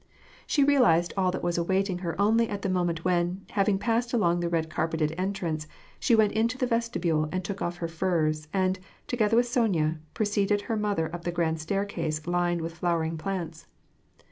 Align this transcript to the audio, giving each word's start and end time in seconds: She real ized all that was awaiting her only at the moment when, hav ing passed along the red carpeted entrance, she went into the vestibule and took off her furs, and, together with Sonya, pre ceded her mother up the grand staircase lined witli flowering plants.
She 0.47 0.63
real 0.63 0.83
ized 0.83 1.13
all 1.15 1.29
that 1.29 1.43
was 1.43 1.59
awaiting 1.59 1.99
her 1.99 2.19
only 2.19 2.49
at 2.49 2.63
the 2.63 2.69
moment 2.69 3.05
when, 3.05 3.45
hav 3.51 3.69
ing 3.69 3.77
passed 3.77 4.13
along 4.13 4.39
the 4.39 4.49
red 4.49 4.67
carpeted 4.67 5.13
entrance, 5.15 5.67
she 5.99 6.15
went 6.15 6.31
into 6.31 6.57
the 6.57 6.65
vestibule 6.65 7.29
and 7.31 7.43
took 7.45 7.61
off 7.61 7.77
her 7.77 7.87
furs, 7.87 8.47
and, 8.51 8.79
together 9.05 9.37
with 9.37 9.45
Sonya, 9.45 9.99
pre 10.15 10.25
ceded 10.25 10.61
her 10.61 10.75
mother 10.75 11.13
up 11.13 11.21
the 11.23 11.31
grand 11.31 11.61
staircase 11.61 12.25
lined 12.25 12.61
witli 12.61 12.71
flowering 12.71 13.15
plants. 13.15 13.67